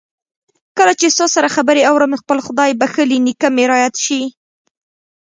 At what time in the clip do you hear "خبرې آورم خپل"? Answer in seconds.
1.55-2.37